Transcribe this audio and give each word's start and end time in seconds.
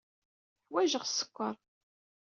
Ḥwajeɣ 0.67 1.03
sskeṛ. 1.07 1.55